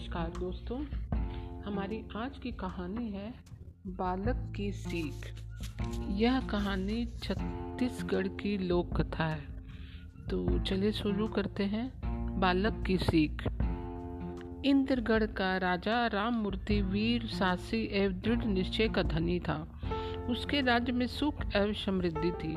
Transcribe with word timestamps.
नमस्कार 0.00 0.28
दोस्तों। 0.28 0.84
हमारी 1.62 2.04
आज 2.16 2.38
की 2.38 2.50
कहानी 2.50 3.10
है 3.10 3.34
बालक 3.86 4.52
की 4.56 4.72
सीख। 4.72 5.34
यह 6.08 6.40
कहानी 6.40 7.06
छत्तीसगढ़ 7.06 8.28
की 8.28 8.58
लोक 8.58 9.00
कथा 9.00 9.26
है। 9.26 9.40
तो 10.30 10.58
चलिए 10.58 10.92
शुरू 10.92 11.28
करते 11.28 11.64
हैं 11.64 11.92
बालक 12.40 12.84
की 12.86 12.98
सीख। 12.98 13.42
इंद्रगढ़ 14.64 15.26
का 15.26 15.56
राजा 15.56 16.06
राम 16.06 16.34
मूर्ति 16.34 16.82
वीर 16.82 17.26
साहसी 17.26 17.88
एवं 17.92 18.20
दृढ़ 18.20 18.44
निश्चय 18.44 18.88
का 18.88 19.02
धनी 19.02 19.40
था। 19.40 19.80
उसके 20.30 20.60
राज्य 20.60 20.92
में 20.92 21.06
सुख 21.06 21.34
एवं 21.56 21.72
समृद्धि 21.72 22.30
थी। 22.30 22.56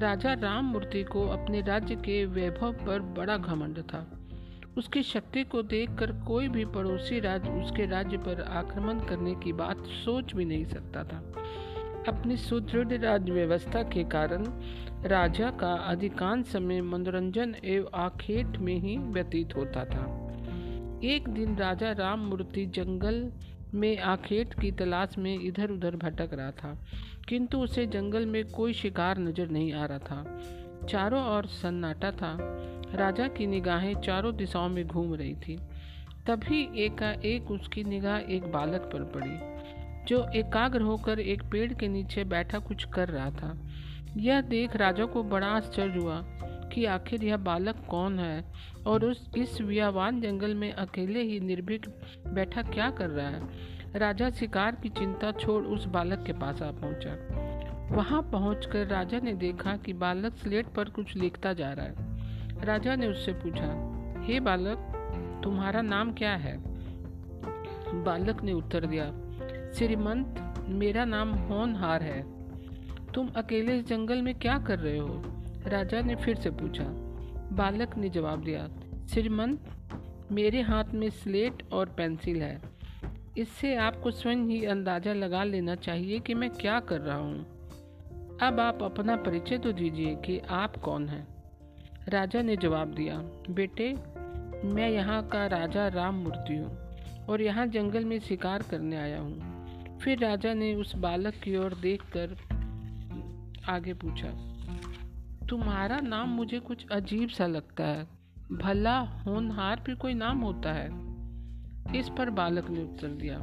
राजा 0.00 0.32
राम 0.32 0.64
मूर्ति 0.64 1.04
को 1.04 1.28
अपने 1.28 1.60
राज्य 1.60 1.94
के 1.94 2.26
वैभव 2.26 2.72
पर 2.72 3.00
बड़ा 3.00 3.36
घमंड 3.36 3.82
था। 3.82 4.16
उसकी 4.80 5.02
शक्ति 5.02 5.42
को 5.44 5.62
देखकर 5.62 6.12
कोई 6.26 6.48
भी 6.48 6.64
पड़ोसी 6.74 7.18
राज्य 7.20 7.50
उसके 7.62 7.86
राज्य 7.86 8.16
पर 8.18 8.40
आक्रमण 8.40 9.00
करने 9.00 9.34
की 9.34 9.52
बात 9.52 9.82
सोच 9.96 10.32
भी 10.34 10.44
नहीं 10.44 10.64
सकता 10.64 11.02
था। 11.04 11.18
अपनी 12.08 12.36
सुदृढ़ 12.36 12.92
राज्य 12.92 13.32
व्यवस्था 13.32 13.82
के 13.82 14.04
कारण 14.04 14.44
राजा 15.06 15.50
का 15.50 15.72
अधिकांश 15.88 16.46
समय 16.46 16.80
मनोरंजन 16.82 17.54
एवं 17.64 17.98
आखेट 17.98 18.56
में 18.58 18.74
ही 18.76 18.96
व्यतीत 19.12 19.56
होता 19.56 19.84
था। 19.84 20.06
एक 21.04 21.28
दिन 21.28 21.56
राजा 21.56 21.92
राम 21.92 22.20
मूर्ति 22.20 22.64
जंगल 22.74 23.30
में 23.74 23.98
आखेट 24.06 24.54
की 24.60 24.70
तलाश 24.72 25.18
में 25.18 25.34
इधर 25.38 25.70
उधर 25.70 25.96
भटक 25.96 26.34
रहा 26.34 26.50
था, 26.52 26.76
किंतु 27.28 27.58
उसे 27.58 27.86
जंगल 27.88 28.26
में 28.26 28.44
कोई 28.50 28.72
शिकार 28.72 29.18
नज़र 29.18 29.50
नहीं 29.50 29.72
आ 29.72 29.84
रहा 29.84 29.98
था। 29.98 30.24
चारों 30.88 31.24
ओर 31.36 31.46
सन्नाटा 31.46 32.10
था। 32.10 32.36
राजा 32.94 33.28
की 33.28 33.46
निगाहें 33.46 33.94
चारों 34.00 34.36
दिशाओं 34.36 34.68
में 34.68 34.86
घूम 34.86 35.14
रही 35.14 35.34
थी। 35.34 35.56
तभी 36.26 36.84
एकाएक 36.84 37.50
उसकी 37.50 37.84
निगाह 37.84 38.18
एक 38.18 38.52
बालक 38.52 38.80
पर 38.80 39.04
पड़ी, 39.04 39.38
जो 40.04 40.26
एकाग्र 40.34 40.80
होकर 40.80 41.20
एक 41.20 41.42
पेड़ 41.42 41.72
के 41.72 41.88
नीचे 41.88 42.24
बैठा 42.24 42.58
कुछ 42.58 42.84
कर 42.84 43.08
रहा 43.08 43.30
था। 43.30 43.56
यह 44.16 44.40
देख 44.40 44.76
राजा 44.76 45.04
को 45.04 45.22
बड़ा 45.22 45.46
आश्चर्य 45.46 45.98
हुआ 45.98 46.22
कि 46.72 46.84
आखिर 46.84 47.24
यह 47.24 47.36
बालक 47.36 47.76
कौन 47.88 48.18
है 48.18 48.44
और 48.86 49.04
उस, 49.04 49.30
इस 49.36 49.60
व्यावान 49.60 50.20
जंगल 50.20 50.54
में 50.54 50.72
अकेले 50.72 51.22
ही 51.22 51.40
निर्भीक 51.40 51.86
बैठा 52.26 52.62
क्या 52.62 52.90
कर 52.90 53.10
रहा 53.10 53.28
है? 53.28 53.42
राजा 53.96 54.30
शिकार 54.30 54.74
की 54.74 54.88
चिंता 54.88 55.32
छोड़ 55.32 55.64
उस 55.64 55.84
बालक 55.84 56.24
के 56.26 56.32
पास 56.32 56.62
आ 56.62 56.70
पहुँचा। 56.70 57.39
वहाँ 57.90 58.22
पहुंचकर 58.22 58.86
राजा 58.86 59.20
ने 59.20 59.32
देखा 59.32 59.76
कि 59.76 59.92
बालक 59.92 60.36
स्लेट 60.36 60.66
पर 60.66 60.84
कुछ 60.84 61.16
लिखता 61.16 61.52
जा 61.52 61.72
रहा 61.72 61.86
है। 61.86 62.20
राजा 62.64 62.96
ने 62.96 63.06
उससे 63.06 63.32
पूछा, 63.32 63.96
हे 64.22 64.34
hey 64.34 64.42
बालक, 64.42 64.78
तुम्हारा 65.44 65.82
नाम 65.82 66.12
क्या 66.12 66.34
है? 66.36 66.58
बालक 68.04 68.42
ने 68.42 68.52
उत्तर 68.52 68.86
दिया, 68.86 69.06
श्रीमंत, 69.72 70.54
मेरा 70.68 71.04
नाम 71.04 71.30
होनहार 71.30 72.02
है। 72.02 72.22
तुम 73.12 73.28
अकेले 73.28 73.78
इस 73.78 73.86
जंगल 73.86 74.22
में 74.22 74.34
क्या 74.34 74.58
कर 74.58 74.78
रहे 74.78 74.98
हो? 74.98 75.22
राजा 75.66 76.00
ने 76.00 76.16
फिर 76.16 76.36
से 76.36 76.50
पूछा। 76.50 76.84
बालक 77.52 77.96
ने 77.96 78.08
जवाब 78.08 78.44
दिया, 78.44 78.68
श्रीमंत, 79.06 79.60
मेरे 80.32 80.60
हाथ 80.60 80.84
में 80.94 81.10
स्लेट 81.10 81.62
और 81.72 81.86
पेंसिल 81.86 82.42
है। 82.42 82.60
इससे 83.38 83.76
आपको 83.76 84.10
स्वयं 84.10 84.36
ही 84.36 84.64
अंदाज़ा 84.64 85.12
लगा 85.12 85.44
लेना 85.44 85.74
चाहिए 85.74 86.18
कि 86.18 86.34
मैं 86.34 86.50
क्या 86.50 86.80
कर 86.80 87.00
रहा 87.00 87.16
हूँ। 87.16 87.59
अब 88.42 88.60
आप 88.60 88.82
अपना 88.82 89.14
परिचय 89.16 89.58
तो 89.58 89.70
दीजिए 89.72 90.14
कि 90.16 90.38
आप 90.50 90.76
कौन 90.76 91.08
हैं। 91.08 91.26
राजा 92.08 92.42
ने 92.42 92.56
जवाब 92.56 92.92
दिया, 92.94 93.16
बेटे, 93.50 93.92
मैं 94.66 94.88
यहाँ 94.90 95.22
का 95.28 95.46
राजा 95.46 95.86
राम 95.88 96.14
मूर्ति 96.14 96.56
हूँ 96.56 97.26
और 97.26 97.42
यहाँ 97.42 97.66
जंगल 97.66 98.04
में 98.04 98.18
शिकार 98.18 98.62
करने 98.62 98.96
आया 98.96 99.18
हूँ। 99.20 99.98
फिर 99.98 100.18
राजा 100.18 100.52
ने 100.54 100.72
उस 100.74 100.94
बालक 100.96 101.34
की 101.34 101.56
ओर 101.56 101.74
देखकर 101.74 102.36
आगे 103.68 103.94
पूछा, 103.94 104.28
तुम्हारा 105.48 105.98
नाम 106.00 106.28
मुझे 106.28 106.60
कुछ 106.60 106.86
अजीब 106.92 107.28
सा 107.28 107.46
लगता 107.46 107.86
है। 107.86 108.06
भला 108.52 108.98
होनहार 109.26 109.82
भी 109.86 109.94
कोई 109.96 110.14
नाम 110.14 110.40
होता 110.40 110.72
है? 110.72 110.88
इस 111.98 112.08
पर 112.18 112.30
बालक 112.30 112.70
ने 112.70 112.82
उत्तर 112.82 113.08
दिया, 113.16 113.38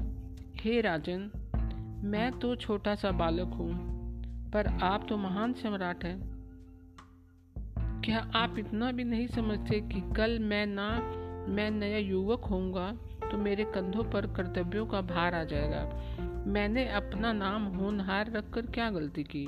हे 0.55 0.81
राजन, 0.81 1.29
मैं 2.05 2.31
तो 2.31 2.55
छोटा 2.55 2.95
सा 2.95 3.11
बालक 3.13 3.53
हूँ। 3.53 3.96
पर 4.53 4.67
आप 4.83 5.05
तो 5.09 5.17
महान 5.17 5.53
सम्राट 5.53 6.03
हैं। 6.05 6.17
क्या 8.01 8.19
आप 8.35 8.57
इतना 8.59 8.91
भी 8.91 9.03
नहीं 9.03 9.27
समझते 9.27 9.79
कि 9.81 10.01
कल 10.15 10.39
मैं 10.39 10.65
ना, 10.67 10.89
मैं 11.49 11.69
नया 11.71 11.97
युवक 11.97 12.45
होऊँगा 12.45 12.91
तो 13.31 13.37
मेरे 13.37 13.63
कंधों 13.65 14.03
पर 14.03 14.27
कर्तव्यों 14.27 14.85
का 14.85 15.01
भार 15.01 15.35
आ 15.35 15.43
जाएगा। 15.43 16.43
मैंने 16.47 16.87
अपना 16.89 17.33
नाम 17.33 17.65
होनहार 17.65 18.31
रखकर 18.31 18.65
क्या 18.65 18.89
गलती 18.89 19.23
की? 19.23 19.47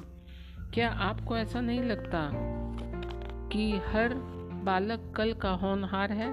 क्या 0.73 0.89
आपको 0.89 1.37
ऐसा 1.37 1.61
नहीं 1.61 1.83
लगता 1.83 2.29
कि 3.49 3.71
हर 3.87 4.13
बालक 4.63 5.13
कल 5.15 5.33
का 5.33 5.51
होनहार 5.51 6.11
है? 6.11 6.31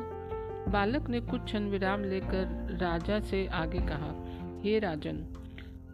बालक 0.71 1.09
ने 1.09 1.21
कुछ 1.21 1.44
क्षण 1.44 1.69
विराम 1.69 2.04
लेकर 2.04 2.77
राजा 2.81 3.21
से 3.21 3.47
आगे 3.47 3.78
कहा, 3.78 4.12
हे 4.62 4.78
राजन 4.78 5.27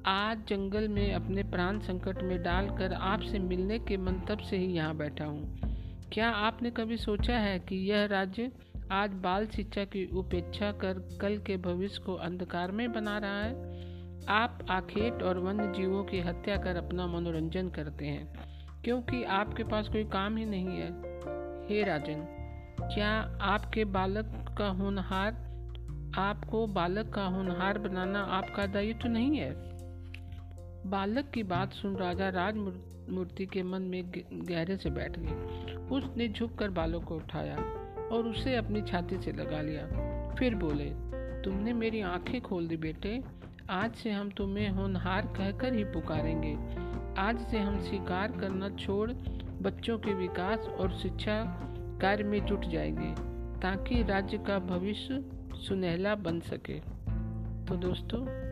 आज 0.07 0.39
जंगल 0.49 0.89
में 0.89 1.15
अपने 1.15 1.43
प्राण 1.43 1.79
संकट 1.79 2.23
में 2.23 2.43
डालकर 2.43 2.93
आपसे 2.93 3.39
मिलने 3.39 3.79
के 3.79 3.97
मंतव्य 3.97 4.45
से 4.51 4.57
ही 4.57 4.67
यहाँ 4.67 4.97
बैठा 4.97 5.25
हूँ। 5.25 5.61
क्या 6.13 6.31
आपने 6.31 6.71
कभी 6.71 6.97
सोचा 6.97 7.37
है 7.37 7.59
कि 7.59 7.77
यह 7.91 8.05
राज्य 8.07 8.51
आज 8.93 9.11
बाल 9.11 9.47
शिक्षा 9.47 9.85
की 9.85 10.05
उपेक्षा 10.07 10.73
कर 10.73 10.99
कल 11.21 11.39
के 11.39 11.57
भविष्य 11.57 12.03
को 12.07 12.15
अंधकार 12.15 12.71
में 12.71 12.93
बना 12.93 13.19
रहा 13.19 13.43
है? 13.43 14.27
आप 14.29 14.67
आखेट 14.71 15.23
और 15.23 15.39
वन्य 15.39 15.73
जीवों 15.77 16.05
की 16.05 16.21
हत्या 16.21 16.57
कर 16.57 16.77
अपना 16.77 17.07
मनोरंजन 17.07 17.69
करते 17.69 18.07
हैं, 18.07 18.33
क्योंकि 18.85 19.25
आपके 19.25 19.65
पास 19.65 19.89
कोई 19.89 20.05
काम 20.05 20.37
ही 20.37 20.45
नहीं 20.45 20.67
है। 20.67 20.91
हे 21.69 21.85
राजन, 21.85 22.27
क्या 22.95 23.39
आपके 23.41 23.85
बालक 23.85 24.55
का 24.59 24.69
होनहार, 24.69 25.33
आपको 26.19 26.67
बालक 26.67 27.09
का 27.09 27.27
होनहार 27.27 27.79
बनाना 27.79 28.21
आपका 28.21 28.67
दायित्व 28.67 29.09
नहीं 29.09 29.37
है? 29.37 29.72
बालक 30.87 31.31
की 31.31 31.43
बात 31.43 31.73
सुन 31.73 31.97
राजा 31.97 32.29
राज 32.29 32.57
मूर्ति 33.11 33.47
के 33.47 33.63
मन 33.63 33.83
में 33.83 34.05
गहरे 34.33 34.77
से 34.77 34.91
बैठ 34.91 35.19
गई। 35.19 35.75
उसने 35.75 36.29
झुककर 36.29 36.71
बालों 36.71 37.01
को 37.01 37.17
उठाया 37.17 37.57
और 38.13 38.29
उसे 38.29 38.57
अपनी 38.57 38.83
छाती 38.83 39.19
से 39.19 39.33
लगा 39.33 39.63
लिया। 39.63 39.87
फिर 40.39 40.55
बोले, 40.55 40.93
तुमने 41.43 41.73
मेरी 41.73 42.01
आँखें 42.01 42.41
खोल 42.41 42.69
दी 42.69 42.77
बेटे। 42.77 43.23
आज 43.71 43.95
से 43.95 44.11
हम 44.11 44.31
तुम्हें 44.31 44.69
होनहार 44.69 45.27
कहकर 45.27 45.73
ही 45.73 45.85
पुकारेंगे। 45.85 46.59
आज 47.21 47.39
से 47.39 47.59
हम 47.59 47.81
शिकार 47.81 48.33
करना 48.33 48.69
छोड़ 48.69 49.11
बच्चों 49.63 49.99
के 49.99 50.15
विकास 50.15 50.59
और 50.59 50.93
शिक्षा 50.93 51.45
कार्य 52.03 52.25
में 52.25 52.47
जुट 52.47 52.65
जाएँगे, 52.65 53.15
ताकि 53.61 54.03
राज्य 54.03 54.39
का 54.39 54.59
भविष्य 54.59 55.25
सुनहला 55.55 56.15
बन 56.15 56.41
सके। 56.41 56.81
तो 57.67 57.77
दोस्तों 57.77 58.52